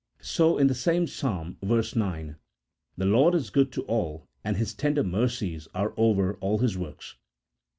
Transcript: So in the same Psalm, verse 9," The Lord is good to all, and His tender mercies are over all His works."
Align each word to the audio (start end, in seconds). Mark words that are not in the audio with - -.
So 0.23 0.57
in 0.57 0.65
the 0.65 0.73
same 0.73 1.05
Psalm, 1.05 1.57
verse 1.61 1.95
9," 1.95 2.35
The 2.97 3.05
Lord 3.05 3.35
is 3.35 3.51
good 3.51 3.71
to 3.73 3.83
all, 3.83 4.27
and 4.43 4.57
His 4.57 4.73
tender 4.73 5.03
mercies 5.03 5.67
are 5.75 5.93
over 5.95 6.37
all 6.37 6.57
His 6.57 6.75
works." 6.75 7.17